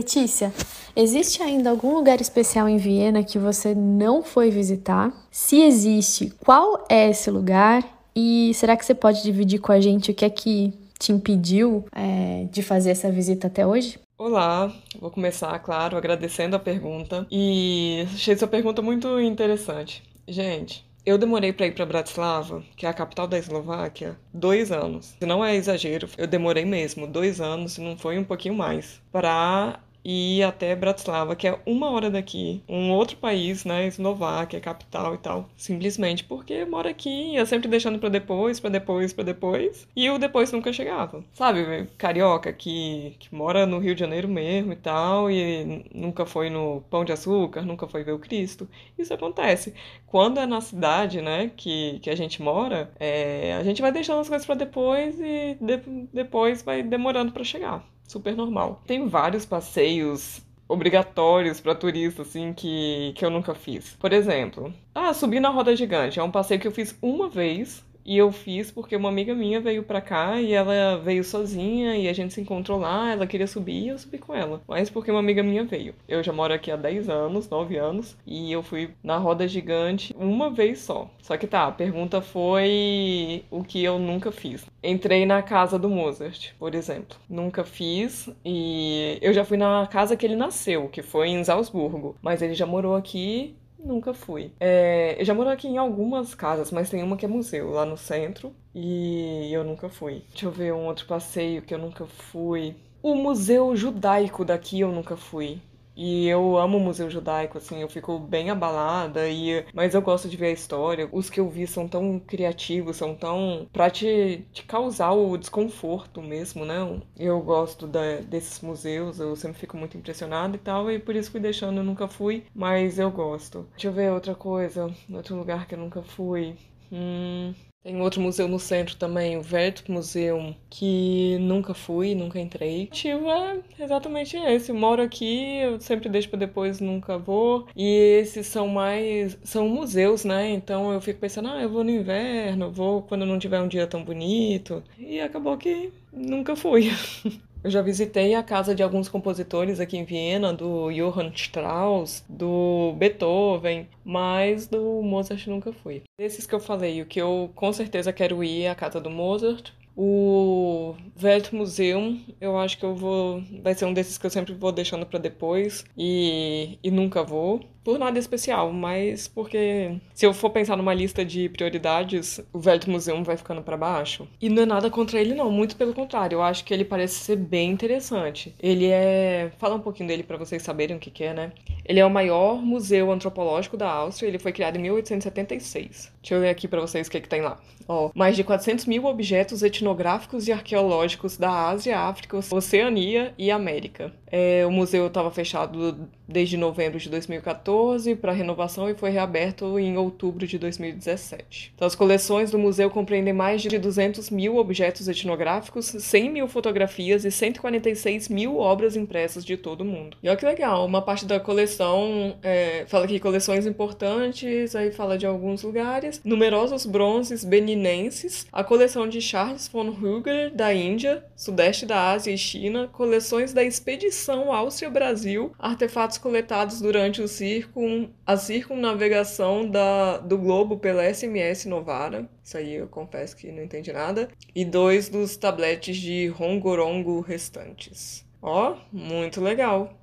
Letícia, 0.00 0.50
existe 0.96 1.42
ainda 1.42 1.68
algum 1.68 1.94
lugar 1.94 2.22
especial 2.22 2.66
em 2.66 2.78
Viena 2.78 3.22
que 3.22 3.38
você 3.38 3.74
não 3.74 4.22
foi 4.22 4.50
visitar? 4.50 5.12
Se 5.30 5.60
existe, 5.60 6.32
qual 6.42 6.86
é 6.88 7.10
esse 7.10 7.30
lugar? 7.30 7.84
E 8.16 8.50
será 8.54 8.78
que 8.78 8.86
você 8.86 8.94
pode 8.94 9.22
dividir 9.22 9.60
com 9.60 9.72
a 9.72 9.78
gente 9.78 10.10
o 10.10 10.14
que 10.14 10.24
é 10.24 10.30
que 10.30 10.72
te 10.98 11.12
impediu 11.12 11.84
é, 11.94 12.46
de 12.50 12.62
fazer 12.62 12.92
essa 12.92 13.12
visita 13.12 13.48
até 13.48 13.66
hoje? 13.66 13.98
Olá, 14.16 14.72
vou 14.98 15.10
começar, 15.10 15.58
claro, 15.58 15.98
agradecendo 15.98 16.56
a 16.56 16.58
pergunta. 16.58 17.26
E 17.30 18.06
achei 18.14 18.34
sua 18.34 18.48
pergunta 18.48 18.80
muito 18.80 19.20
interessante. 19.20 20.02
Gente, 20.26 20.82
eu 21.04 21.18
demorei 21.18 21.52
para 21.52 21.66
ir 21.66 21.74
para 21.74 21.84
Bratislava, 21.84 22.62
que 22.74 22.86
é 22.86 22.88
a 22.88 22.94
capital 22.94 23.26
da 23.26 23.38
Eslováquia, 23.38 24.16
dois 24.32 24.72
anos. 24.72 25.14
Não 25.20 25.44
é 25.44 25.54
exagero, 25.56 26.08
eu 26.16 26.26
demorei 26.26 26.64
mesmo, 26.64 27.06
dois 27.06 27.38
anos, 27.38 27.72
se 27.72 27.82
não 27.82 27.98
foi 27.98 28.18
um 28.18 28.24
pouquinho 28.24 28.54
mais, 28.54 29.00
para 29.12 29.78
e 30.04 30.42
até 30.42 30.74
Bratislava, 30.74 31.36
que 31.36 31.46
é 31.46 31.58
uma 31.66 31.90
hora 31.90 32.10
daqui, 32.10 32.62
um 32.68 32.90
outro 32.92 33.16
país, 33.16 33.64
né, 33.64 33.86
Eslováquia, 33.86 34.60
capital 34.60 35.14
e 35.14 35.18
tal, 35.18 35.48
simplesmente 35.56 36.24
porque 36.24 36.64
mora 36.64 36.90
aqui, 36.90 37.34
ia 37.34 37.46
sempre 37.46 37.68
deixando 37.68 37.98
para 37.98 38.08
depois, 38.08 38.60
para 38.60 38.70
depois, 38.70 39.12
para 39.12 39.24
depois, 39.24 39.86
e 39.94 40.08
o 40.10 40.18
depois 40.18 40.52
nunca 40.52 40.72
chegava. 40.72 41.24
Sabe, 41.32 41.88
carioca 41.98 42.52
que, 42.52 43.16
que 43.18 43.34
mora 43.34 43.66
no 43.66 43.78
Rio 43.78 43.94
de 43.94 44.00
Janeiro 44.00 44.28
mesmo 44.28 44.72
e 44.72 44.76
tal, 44.76 45.30
e 45.30 45.84
nunca 45.94 46.24
foi 46.26 46.50
no 46.50 46.82
Pão 46.90 47.04
de 47.04 47.12
Açúcar, 47.12 47.62
nunca 47.62 47.86
foi 47.86 48.02
ver 48.04 48.12
o 48.12 48.18
Cristo. 48.18 48.68
Isso 48.98 49.12
acontece. 49.12 49.74
Quando 50.06 50.40
é 50.40 50.46
na 50.46 50.60
cidade, 50.60 51.20
né, 51.20 51.50
que, 51.56 51.98
que 52.00 52.10
a 52.10 52.16
gente 52.16 52.42
mora, 52.42 52.90
é, 52.98 53.54
a 53.54 53.62
gente 53.64 53.82
vai 53.82 53.92
deixando 53.92 54.20
as 54.20 54.28
coisas 54.28 54.46
para 54.46 54.54
depois 54.56 55.18
e 55.20 55.56
de, 55.60 55.76
depois 56.12 56.62
vai 56.62 56.82
demorando 56.82 57.32
para 57.32 57.44
chegar 57.44 57.84
super 58.10 58.36
normal. 58.36 58.82
Tem 58.86 59.06
vários 59.06 59.46
passeios 59.46 60.42
obrigatórios 60.68 61.60
para 61.60 61.74
turista, 61.74 62.22
assim, 62.22 62.52
que, 62.52 63.12
que 63.14 63.24
eu 63.24 63.30
nunca 63.30 63.54
fiz. 63.54 63.96
Por 64.00 64.12
exemplo, 64.12 64.74
ah, 64.94 65.14
subir 65.14 65.40
na 65.40 65.48
roda 65.48 65.74
gigante. 65.76 66.18
É 66.18 66.22
um 66.22 66.30
passeio 66.30 66.60
que 66.60 66.66
eu 66.66 66.72
fiz 66.72 66.96
uma 67.00 67.28
vez 67.28 67.84
e 68.10 68.18
eu 68.18 68.32
fiz 68.32 68.72
porque 68.72 68.96
uma 68.96 69.08
amiga 69.08 69.36
minha 69.36 69.60
veio 69.60 69.84
pra 69.84 70.00
cá 70.00 70.40
e 70.40 70.52
ela 70.52 70.98
veio 70.98 71.22
sozinha 71.22 71.96
e 71.96 72.08
a 72.08 72.12
gente 72.12 72.34
se 72.34 72.40
encontrou 72.40 72.76
lá, 72.76 73.12
ela 73.12 73.24
queria 73.24 73.46
subir 73.46 73.84
e 73.84 73.88
eu 73.90 73.98
subi 74.00 74.18
com 74.18 74.34
ela. 74.34 74.60
Mas 74.66 74.90
porque 74.90 75.12
uma 75.12 75.20
amiga 75.20 75.44
minha 75.44 75.62
veio. 75.62 75.94
Eu 76.08 76.20
já 76.20 76.32
moro 76.32 76.52
aqui 76.52 76.72
há 76.72 76.76
10 76.76 77.08
anos, 77.08 77.48
9 77.48 77.76
anos, 77.76 78.16
e 78.26 78.50
eu 78.50 78.64
fui 78.64 78.90
na 79.00 79.16
roda 79.16 79.46
gigante 79.46 80.12
uma 80.18 80.50
vez 80.50 80.80
só. 80.80 81.08
Só 81.22 81.36
que 81.36 81.46
tá, 81.46 81.68
a 81.68 81.70
pergunta 81.70 82.20
foi 82.20 83.44
o 83.48 83.62
que 83.62 83.84
eu 83.84 83.96
nunca 83.96 84.32
fiz. 84.32 84.66
Entrei 84.82 85.24
na 85.24 85.40
casa 85.40 85.78
do 85.78 85.88
Mozart, 85.88 86.50
por 86.58 86.74
exemplo. 86.74 87.16
Nunca 87.28 87.62
fiz 87.62 88.28
e 88.44 89.18
eu 89.22 89.32
já 89.32 89.44
fui 89.44 89.56
na 89.56 89.86
casa 89.86 90.16
que 90.16 90.26
ele 90.26 90.34
nasceu, 90.34 90.88
que 90.88 91.00
foi 91.00 91.28
em 91.28 91.44
Salzburgo. 91.44 92.16
Mas 92.20 92.42
ele 92.42 92.54
já 92.54 92.66
morou 92.66 92.96
aqui 92.96 93.54
Nunca 93.82 94.12
fui. 94.12 94.52
É, 94.60 95.16
eu 95.20 95.24
já 95.24 95.34
moro 95.34 95.48
aqui 95.48 95.66
em 95.66 95.78
algumas 95.78 96.34
casas, 96.34 96.70
mas 96.70 96.90
tem 96.90 97.02
uma 97.02 97.16
que 97.16 97.24
é 97.24 97.28
museu 97.28 97.70
lá 97.70 97.84
no 97.86 97.96
centro 97.96 98.54
e 98.74 99.50
eu 99.52 99.64
nunca 99.64 99.88
fui. 99.88 100.22
Deixa 100.30 100.46
eu 100.46 100.50
ver 100.50 100.72
um 100.74 100.86
outro 100.86 101.06
passeio 101.06 101.62
que 101.62 101.72
eu 101.74 101.78
nunca 101.78 102.06
fui. 102.06 102.76
O 103.02 103.14
Museu 103.14 103.74
Judaico 103.74 104.44
daqui 104.44 104.80
eu 104.80 104.92
nunca 104.92 105.16
fui. 105.16 105.60
E 105.96 106.26
eu 106.28 106.56
amo 106.58 106.78
o 106.78 106.80
Museu 106.80 107.10
Judaico, 107.10 107.58
assim, 107.58 107.80
eu 107.82 107.88
fico 107.88 108.18
bem 108.18 108.50
abalada, 108.50 109.28
e 109.28 109.64
mas 109.74 109.94
eu 109.94 110.02
gosto 110.02 110.28
de 110.28 110.36
ver 110.36 110.46
a 110.46 110.50
história. 110.52 111.08
Os 111.12 111.28
que 111.30 111.40
eu 111.40 111.48
vi 111.48 111.66
são 111.66 111.86
tão 111.88 112.18
criativos, 112.18 112.96
são 112.96 113.14
tão. 113.14 113.68
pra 113.72 113.90
te, 113.90 114.44
te 114.52 114.62
causar 114.64 115.12
o 115.12 115.36
desconforto 115.36 116.22
mesmo, 116.22 116.64
né? 116.64 116.76
Eu 117.18 117.40
gosto 117.40 117.86
da, 117.86 118.16
desses 118.20 118.60
museus, 118.60 119.18
eu 119.20 119.34
sempre 119.36 119.58
fico 119.58 119.76
muito 119.76 119.96
impressionada 119.96 120.56
e 120.56 120.58
tal, 120.58 120.90
e 120.90 120.98
por 120.98 121.14
isso 121.14 121.30
fui 121.30 121.40
deixando, 121.40 121.78
eu 121.78 121.84
nunca 121.84 122.08
fui, 122.08 122.44
mas 122.54 122.98
eu 122.98 123.10
gosto. 123.10 123.66
Deixa 123.72 123.88
eu 123.88 123.92
ver 123.92 124.10
outra 124.12 124.34
coisa, 124.34 124.92
outro 125.12 125.36
lugar 125.36 125.66
que 125.66 125.74
eu 125.74 125.78
nunca 125.78 126.02
fui. 126.02 126.56
Hum. 126.92 127.54
Tem 127.82 127.98
outro 128.02 128.20
museu 128.20 128.46
no 128.46 128.58
centro 128.58 128.94
também, 128.96 129.38
o 129.38 129.42
Museum, 129.88 130.54
que 130.68 131.38
nunca 131.40 131.72
fui, 131.72 132.14
nunca 132.14 132.38
entrei. 132.38 132.84
O 132.84 132.86
motivo 132.88 133.30
é 133.30 133.60
exatamente 133.78 134.36
esse. 134.36 134.70
moro 134.72 135.02
aqui, 135.02 135.56
eu 135.56 135.80
sempre 135.80 136.08
deixo 136.10 136.28
para 136.28 136.40
depois, 136.40 136.78
nunca 136.78 137.16
vou. 137.16 137.66
E 137.74 138.20
esses 138.20 138.46
são 138.46 138.68
mais. 138.68 139.38
são 139.42 139.66
museus, 139.68 140.24
né? 140.24 140.50
Então 140.50 140.92
eu 140.92 141.00
fico 141.00 141.20
pensando, 141.20 141.48
ah, 141.48 141.62
eu 141.62 141.70
vou 141.70 141.82
no 141.82 141.90
inverno, 141.90 142.70
vou 142.70 143.02
quando 143.02 143.24
não 143.24 143.38
tiver 143.38 143.60
um 143.60 143.68
dia 143.68 143.86
tão 143.86 144.04
bonito. 144.04 144.82
E 144.98 145.18
acabou 145.20 145.56
que 145.56 145.90
nunca 146.12 146.54
fui. 146.54 146.90
Eu 147.62 147.70
já 147.70 147.82
visitei 147.82 148.34
a 148.34 148.42
casa 148.42 148.74
de 148.74 148.82
alguns 148.82 149.06
compositores 149.06 149.80
aqui 149.80 149.98
em 149.98 150.04
Viena, 150.04 150.50
do 150.50 150.90
Johann 150.90 151.30
Strauss, 151.34 152.24
do 152.26 152.94
Beethoven, 152.96 153.86
mas 154.02 154.66
do 154.66 155.02
Mozart 155.02 155.46
nunca 155.46 155.70
fui. 155.70 156.02
Desses 156.18 156.46
que 156.46 156.54
eu 156.54 156.60
falei, 156.60 157.02
o 157.02 157.06
que 157.06 157.20
eu 157.20 157.50
com 157.54 157.70
certeza 157.70 158.14
quero 158.14 158.42
ir 158.42 158.62
é 158.62 158.70
a 158.70 158.74
casa 158.74 158.98
do 158.98 159.10
Mozart, 159.10 159.72
o 160.02 160.94
Weltmuseum, 161.22 162.18
eu 162.40 162.56
acho 162.58 162.78
que 162.78 162.84
eu 162.84 162.94
vou. 162.94 163.42
Vai 163.62 163.74
ser 163.74 163.84
um 163.84 163.92
desses 163.92 164.16
que 164.16 164.24
eu 164.24 164.30
sempre 164.30 164.54
vou 164.54 164.72
deixando 164.72 165.04
para 165.04 165.18
depois 165.18 165.84
e, 165.94 166.78
e 166.82 166.90
nunca 166.90 167.22
vou. 167.22 167.60
Por 167.84 167.98
nada 167.98 168.18
especial, 168.18 168.72
mas 168.72 169.26
porque 169.26 169.96
se 170.14 170.24
eu 170.24 170.32
for 170.32 170.50
pensar 170.50 170.76
numa 170.76 170.92
lista 170.92 171.24
de 171.24 171.48
prioridades, 171.48 172.40
o 172.52 172.58
Weltmuseum 172.58 173.22
vai 173.22 173.36
ficando 173.36 173.62
para 173.62 173.76
baixo. 173.76 174.28
E 174.40 174.48
não 174.48 174.62
é 174.62 174.66
nada 174.66 174.90
contra 174.90 175.20
ele, 175.20 175.34
não, 175.34 175.50
muito 175.50 175.76
pelo 175.76 175.92
contrário. 175.92 176.36
Eu 176.36 176.42
acho 176.42 176.64
que 176.64 176.72
ele 176.72 176.84
parece 176.84 177.16
ser 177.16 177.36
bem 177.36 177.70
interessante. 177.70 178.54
Ele 178.58 178.86
é. 178.86 179.50
Fala 179.58 179.74
um 179.74 179.80
pouquinho 179.80 180.08
dele 180.08 180.22
para 180.22 180.38
vocês 180.38 180.62
saberem 180.62 180.96
o 180.96 181.00
que, 181.00 181.10
que 181.10 181.24
é, 181.24 181.34
né? 181.34 181.52
Ele 181.84 182.00
é 182.00 182.06
o 182.06 182.10
maior 182.10 182.62
museu 182.62 183.10
antropológico 183.10 183.76
da 183.76 183.90
Áustria. 183.90 184.28
Ele 184.28 184.38
foi 184.38 184.52
criado 184.52 184.76
em 184.76 184.82
1876. 184.82 186.12
Deixa 186.22 186.34
eu 186.34 186.40
ler 186.40 186.50
aqui 186.50 186.68
para 186.68 186.80
vocês 186.80 187.06
o 187.06 187.10
que, 187.10 187.20
que 187.20 187.28
tem 187.28 187.40
lá. 187.40 187.58
Ó, 187.88 188.10
mais 188.14 188.36
de 188.36 188.44
400 188.44 188.86
mil 188.86 189.04
objetos 189.06 189.64
etnográficos 189.90 190.46
e 190.46 190.52
arqueológicos 190.52 191.36
da 191.36 191.68
Ásia, 191.68 191.98
África, 191.98 192.38
Oceania 192.50 193.34
e 193.36 193.50
América. 193.50 194.12
É, 194.30 194.64
o 194.64 194.70
museu 194.70 195.08
estava 195.08 195.30
fechado 195.30 196.08
desde 196.30 196.56
novembro 196.56 196.98
de 196.98 197.10
2014 197.10 198.14
para 198.14 198.32
renovação 198.32 198.88
e 198.88 198.94
foi 198.94 199.10
reaberto 199.10 199.78
em 199.78 199.96
outubro 199.96 200.46
de 200.46 200.56
2017. 200.58 201.72
Então, 201.74 201.86
as 201.86 201.96
coleções 201.96 202.52
do 202.52 202.58
museu 202.58 202.88
compreendem 202.88 203.32
mais 203.32 203.60
de 203.60 203.76
200 203.76 204.30
mil 204.30 204.56
objetos 204.56 205.08
etnográficos, 205.08 205.86
100 205.86 206.30
mil 206.30 206.46
fotografias 206.46 207.24
e 207.24 207.30
146 207.32 208.28
mil 208.28 208.58
obras 208.58 208.94
impressas 208.94 209.44
de 209.44 209.56
todo 209.56 209.80
o 209.80 209.84
mundo. 209.84 210.16
E 210.22 210.28
olha 210.28 210.38
que 210.38 210.46
legal, 210.46 210.86
uma 210.86 211.02
parte 211.02 211.26
da 211.26 211.40
coleção 211.40 212.36
é, 212.42 212.84
fala 212.86 213.06
aqui 213.06 213.18
coleções 213.18 213.66
importantes, 213.66 214.76
aí 214.76 214.92
fala 214.92 215.18
de 215.18 215.26
alguns 215.26 215.64
lugares, 215.64 216.20
numerosos 216.24 216.86
bronzes 216.86 217.44
beninenses, 217.44 218.46
a 218.52 218.62
coleção 218.62 219.08
de 219.08 219.20
Charles 219.20 219.66
von 219.72 219.90
Hügel 219.90 220.50
da 220.54 220.74
Índia, 220.74 221.24
sudeste 221.36 221.86
da 221.86 222.10
Ásia 222.10 222.32
e 222.32 222.38
China, 222.38 222.88
coleções 222.88 223.52
da 223.52 223.62
expedição 223.62 224.52
Áustria-Brasil, 224.52 225.52
artefatos 225.58 226.18
coletados 226.18 226.80
durante 226.80 227.22
o 227.22 227.28
circun, 227.28 228.10
a 228.26 228.36
circunnavegação 228.36 229.68
da, 229.68 230.18
do 230.18 230.36
globo 230.36 230.78
pela 230.78 231.04
SMS 231.04 231.66
Novara. 231.66 232.28
Isso 232.42 232.56
aí 232.56 232.74
eu 232.74 232.88
confesso 232.88 233.36
que 233.36 233.52
não 233.52 233.62
entendi 233.62 233.92
nada. 233.92 234.28
E 234.54 234.64
dois 234.64 235.08
dos 235.08 235.36
tabletes 235.36 235.96
de 235.96 236.28
Rongorongo 236.28 237.20
restantes. 237.20 238.26
Ó, 238.42 238.76
muito 238.92 239.40
legal. 239.40 239.96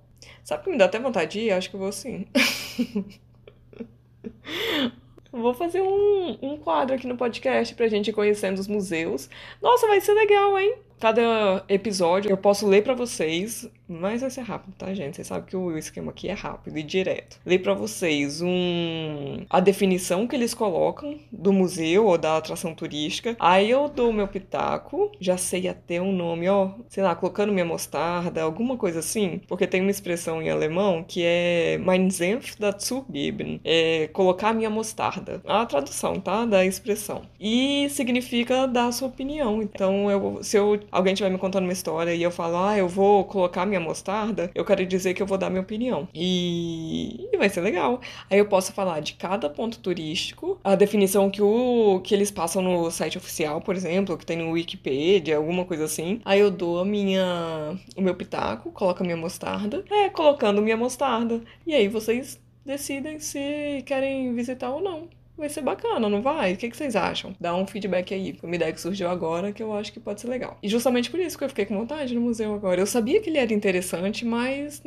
Sabe 0.44 0.64
que 0.64 0.70
me 0.70 0.78
dá 0.78 0.86
até 0.86 1.00
vontade 1.00 1.34
de 1.34 1.40
ir? 1.48 1.52
Acho 1.52 1.70
que 1.70 1.76
eu 1.76 1.80
vou 1.80 1.92
sim. 1.92 2.26
Vou 5.42 5.54
fazer 5.54 5.82
um, 5.82 6.38
um 6.42 6.58
quadro 6.58 6.96
aqui 6.96 7.08
no 7.08 7.18
podcast 7.18 7.74
pra 7.76 7.88
gente 7.88 8.10
ir 8.10 8.14
conhecendo 8.14 8.60
os 8.60 8.68
museus. 8.68 9.30
Nossa, 9.62 9.88
vai 9.88 10.02
ser 10.02 10.14
legal, 10.14 10.58
hein? 10.60 10.76
Cada 11.00 11.64
episódio 11.70 12.32
eu 12.32 12.38
posso 12.38 12.68
ler 12.68 12.84
para 12.84 12.96
vocês, 12.96 13.70
mas 13.88 14.22
vai 14.22 14.32
ser 14.32 14.42
rápido, 14.42 14.74
tá, 14.76 14.92
gente? 14.96 15.16
Vocês 15.16 15.28
sabem 15.28 15.46
que 15.46 15.56
o 15.56 15.78
esquema 15.78 16.10
aqui 16.10 16.28
é 16.28 16.34
rápido 16.34 16.78
e 16.78 16.82
direto. 16.82 17.40
Ler 17.46 17.60
para 17.60 17.76
vocês 17.76 18.42
um 18.42 19.46
a 19.48 19.60
definição 19.60 20.28
que 20.28 20.36
eles 20.36 20.56
colocam 20.56 21.20
do 21.32 21.54
museu 21.54 22.08
ou 22.08 22.18
da 22.18 22.38
atração 22.38 22.74
turística. 22.74 23.36
Aí 23.40 23.70
eu 23.70 23.88
dou 23.88 24.12
meu 24.12 24.28
pitaco, 24.28 25.12
já 25.20 25.38
sei 25.38 25.68
até 25.68 26.02
o 26.02 26.12
nome, 26.12 26.50
ó, 26.50 26.72
sei 26.90 27.04
lá, 27.04 27.14
colocando 27.16 27.54
minha 27.54 27.66
mostarda, 27.66 28.42
alguma 28.42 28.76
coisa 28.76 29.00
assim, 29.00 29.40
porque 29.48 29.68
tem 29.68 29.82
uma 29.82 29.92
expressão 29.92 30.42
em 30.42 30.50
alemão 30.50 31.04
que 31.08 31.22
é 31.24 31.78
mein 31.78 32.10
Senf 32.10 32.56
dazugeben, 32.58 33.62
é 33.64 34.10
colocar 34.14 34.52
minha 34.52 34.70
mostarda. 34.70 35.42
A 35.46 35.64
tradução, 35.66 36.20
tá, 36.20 36.44
da 36.46 36.66
expressão. 36.66 37.22
E 37.40 37.88
significa 37.92 38.68
dar 38.68 38.88
a 38.88 38.92
sua 38.92 39.08
opinião. 39.08 39.62
Então, 39.62 40.10
eu, 40.10 40.40
se 40.42 40.58
eu 40.58 40.80
alguém 40.92 41.14
estiver 41.14 41.30
me 41.30 41.38
contando 41.38 41.64
uma 41.64 41.74
história 41.74 42.14
e 42.14 42.22
eu 42.22 42.32
falo, 42.32 42.58
ah, 42.58 42.78
eu 42.78 42.88
vou 42.88 43.26
colocar 43.26 43.66
minha 43.66 43.80
mostarda, 43.80 44.52
eu 44.54 44.66
quero 44.66 44.86
dizer 44.86 45.14
que 45.14 45.22
eu 45.22 45.28
vou 45.28 45.38
dar 45.38 45.50
minha 45.50 45.62
opinião. 45.62 46.08
E, 46.14 47.30
e 47.32 47.38
vai 47.38 47.50
ser 47.50 47.62
legal. 47.62 48.02
Aí 48.30 48.38
eu 48.38 48.48
posso 48.48 48.74
falar 48.74 49.00
de 49.00 49.14
cada 49.14 49.50
ponto 49.50 49.80
turístico, 49.80 50.60
a 50.64 50.76
definição 50.76 51.30
que, 51.30 51.42
o, 51.42 52.02
que 52.04 52.14
eles 52.14 52.32
passam 52.32 52.62
no 52.62 52.90
site 52.92 53.18
oficial, 53.18 53.62
por 53.62 53.76
exemplo, 53.76 54.18
que 54.18 54.26
tem 54.26 54.38
no 54.38 54.52
Wikipedia, 54.52 55.38
alguma 55.38 55.66
coisa 55.66 55.86
assim. 55.86 56.22
Aí 56.26 56.40
eu 56.40 56.52
dou 56.52 56.80
a 56.80 56.86
minha, 56.86 57.78
o 57.96 58.02
meu 58.02 58.16
pitaco, 58.16 58.72
coloco 58.72 59.02
a 59.04 59.06
minha 59.06 59.18
mostarda. 59.18 59.84
É, 59.90 60.10
colocando 60.10 60.62
minha 60.62 60.78
mostarda. 60.78 61.42
E 61.66 61.74
aí 61.74 61.88
vocês 61.88 62.40
decidem 62.66 63.20
se 63.20 63.84
querem 63.86 64.34
visitar 64.36 64.70
ou 64.70 64.82
não 64.82 65.08
vai 65.38 65.50
ser 65.50 65.62
bacana, 65.62 66.10
não 66.10 66.22
vai? 66.22 66.54
O 66.54 66.58
que, 66.58 66.70
que 66.70 66.76
vocês 66.76 66.96
acham? 66.96 67.36
Dá 67.40 67.56
um 67.56 67.68
feedback 67.68 68.14
aí, 68.14 68.38
uma 68.42 68.56
ideia 68.56 68.74
que 68.74 68.82
surgiu 68.82 69.10
agora 69.10 69.52
que 69.52 69.62
eu 69.62 69.74
acho 69.74 69.94
que 69.94 70.00
pode 70.00 70.20
ser 70.22 70.28
legal. 70.28 70.58
E 70.62 70.68
justamente 70.68 71.10
por 71.10 71.20
isso 71.20 71.38
que 71.38 71.44
eu 71.44 71.50
fiquei 71.50 71.66
com 71.66 71.78
vontade 71.78 72.16
no 72.16 72.22
museu 72.22 72.54
agora. 72.54 72.82
Eu 72.82 72.88
sabia 72.88 73.22
que 73.22 73.30
ele 73.30 73.38
era 73.38 73.54
interessante, 73.54 74.26
mas 74.26 74.82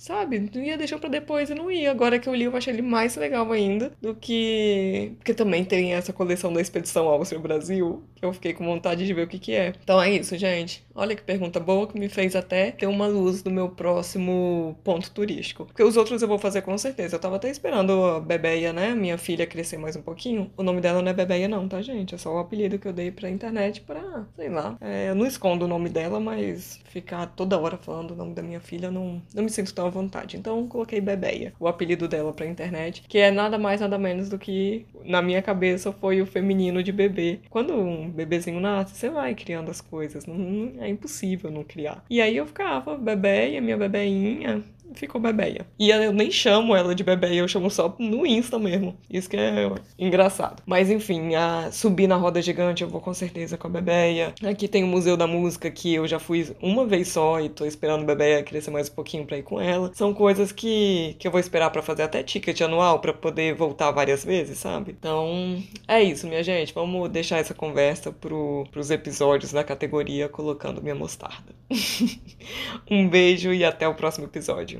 sabe? 0.00 0.50
Não 0.52 0.62
ia 0.62 0.78
deixar 0.78 0.98
para 0.98 1.10
depois 1.10 1.50
e 1.50 1.54
não 1.54 1.70
ia. 1.70 1.90
Agora 1.90 2.18
que 2.18 2.28
eu 2.28 2.34
li, 2.34 2.44
eu 2.44 2.56
achei 2.56 2.72
ele 2.72 2.82
mais 2.82 3.14
legal 3.16 3.52
ainda 3.52 3.92
do 4.00 4.14
que. 4.14 5.12
Porque 5.18 5.34
também 5.34 5.62
tem 5.62 5.92
essa 5.92 6.12
coleção 6.12 6.52
da 6.52 6.60
Expedição 6.60 7.06
Áustria 7.06 7.38
Brasil, 7.38 8.02
que 8.16 8.24
eu 8.24 8.32
fiquei 8.32 8.54
com 8.54 8.64
vontade 8.64 9.06
de 9.06 9.12
ver 9.12 9.24
o 9.24 9.28
que, 9.28 9.38
que 9.38 9.52
é. 9.52 9.74
Então 9.82 10.00
é 10.00 10.10
isso, 10.10 10.36
gente. 10.38 10.84
Olha 10.94 11.14
que 11.14 11.22
pergunta 11.22 11.60
boa 11.60 11.86
que 11.86 11.98
me 11.98 12.08
fez 12.08 12.34
até 12.34 12.70
ter 12.70 12.86
uma 12.86 13.06
luz 13.06 13.42
do 13.42 13.50
meu 13.50 13.68
próximo 13.68 14.76
ponto 14.82 15.10
turístico. 15.10 15.66
Porque 15.66 15.82
os 15.82 15.96
outros 15.96 16.22
eu 16.22 16.28
vou 16.28 16.38
fazer 16.38 16.62
com 16.62 16.76
certeza. 16.78 17.16
Eu 17.16 17.20
tava 17.20 17.36
até 17.36 17.50
esperando 17.50 17.92
a 18.04 18.20
Bebeia, 18.20 18.72
né? 18.72 18.94
Minha 18.94 19.18
filha 19.18 19.46
crescer 19.46 19.76
mais 19.76 19.96
um 19.96 20.02
pouquinho. 20.02 20.50
O 20.56 20.62
nome 20.62 20.80
dela 20.80 21.02
não 21.02 21.10
é 21.10 21.14
Bebeia, 21.14 21.46
não, 21.46 21.68
tá, 21.68 21.82
gente? 21.82 22.14
É 22.14 22.18
só 22.18 22.34
o 22.34 22.38
apelido 22.38 22.78
que 22.78 22.88
eu 22.88 22.92
dei 22.92 23.10
pra 23.10 23.28
internet 23.28 23.82
pra, 23.82 24.26
sei 24.34 24.48
lá. 24.48 24.78
É, 24.80 25.10
eu 25.10 25.14
não 25.14 25.26
escondo 25.26 25.66
o 25.66 25.68
nome 25.68 25.90
dela, 25.90 26.18
mas 26.18 26.80
ficar 26.86 27.26
toda 27.26 27.58
hora 27.58 27.76
falando 27.76 28.12
o 28.12 28.16
nome 28.16 28.34
da 28.34 28.42
minha 28.42 28.60
filha, 28.60 28.90
não, 28.90 29.20
não 29.34 29.42
me 29.42 29.50
sinto 29.50 29.74
tão 29.74 29.89
à 29.90 29.92
vontade. 29.92 30.36
Então 30.36 30.66
coloquei 30.66 31.00
Bebeia, 31.00 31.52
o 31.58 31.68
apelido 31.68 32.08
dela 32.08 32.32
pra 32.32 32.46
internet, 32.46 33.02
que 33.08 33.18
é 33.18 33.30
nada 33.30 33.58
mais, 33.58 33.80
nada 33.80 33.98
menos 33.98 34.28
do 34.28 34.38
que, 34.38 34.86
na 35.04 35.20
minha 35.20 35.42
cabeça, 35.42 35.92
foi 35.92 36.22
o 36.22 36.26
feminino 36.26 36.82
de 36.82 36.92
bebê. 36.92 37.40
Quando 37.50 37.74
um 37.74 38.08
bebezinho 38.08 38.60
nasce, 38.60 38.94
você 38.94 39.10
vai 39.10 39.34
criando 39.34 39.70
as 39.70 39.80
coisas, 39.80 40.26
não, 40.26 40.72
é 40.82 40.88
impossível 40.88 41.50
não 41.50 41.64
criar. 41.64 42.04
E 42.08 42.20
aí 42.20 42.36
eu 42.36 42.46
ficava, 42.46 42.96
Bebeia, 42.96 43.60
minha 43.60 43.76
bebeinha, 43.76 44.62
ficou 44.94 45.20
Bebeia. 45.20 45.66
E 45.78 45.90
eu 45.90 46.12
nem 46.12 46.30
chamo 46.30 46.74
ela 46.74 46.94
de 46.94 47.04
Bebeia, 47.04 47.40
eu 47.40 47.48
chamo 47.48 47.70
só 47.70 47.94
no 47.98 48.26
Insta 48.26 48.58
mesmo. 48.58 48.96
Isso 49.10 49.28
que 49.28 49.36
é 49.36 49.70
engraçado. 49.98 50.62
Mas 50.66 50.90
enfim, 50.90 51.34
a 51.34 51.70
subir 51.72 52.06
na 52.06 52.16
roda 52.16 52.40
gigante 52.42 52.82
eu 52.82 52.88
vou 52.88 53.00
com 53.00 53.14
certeza 53.14 53.56
com 53.56 53.66
a 53.66 53.70
Bebeia. 53.70 54.34
Aqui 54.44 54.68
tem 54.68 54.84
o 54.84 54.86
Museu 54.86 55.16
da 55.16 55.26
Música 55.26 55.70
que 55.70 55.94
eu 55.94 56.06
já 56.06 56.18
fui 56.18 56.54
uma 56.60 56.86
vez 56.86 57.08
só 57.08 57.40
e 57.40 57.48
tô 57.48 57.64
esperando 57.64 58.02
a 58.02 58.06
Bebeia 58.06 58.42
crescer 58.42 58.70
mais 58.70 58.88
um 58.88 58.94
pouquinho 58.94 59.26
pra 59.26 59.38
ir 59.38 59.42
com 59.42 59.60
ela. 59.60 59.90
São 59.94 60.12
coisas 60.14 60.52
que, 60.52 61.16
que 61.18 61.26
eu 61.26 61.30
vou 61.30 61.40
esperar 61.40 61.70
para 61.70 61.82
fazer 61.82 62.02
até 62.02 62.22
ticket 62.22 62.60
anual 62.60 63.00
para 63.00 63.12
poder 63.12 63.54
voltar 63.54 63.90
várias 63.90 64.24
vezes, 64.24 64.58
sabe? 64.58 64.94
Então, 64.98 65.62
é 65.86 66.02
isso, 66.02 66.26
minha 66.26 66.42
gente. 66.42 66.74
Vamos 66.74 67.08
deixar 67.10 67.38
essa 67.38 67.54
conversa 67.54 68.12
pro, 68.12 68.66
pros 68.70 68.90
episódios 68.90 69.52
da 69.52 69.64
categoria 69.64 70.28
colocando 70.28 70.82
minha 70.82 70.94
mostarda. 70.94 71.54
um 72.90 73.08
beijo 73.08 73.52
e 73.52 73.64
até 73.64 73.86
o 73.86 73.94
próximo 73.94 74.26
episódio. 74.26 74.79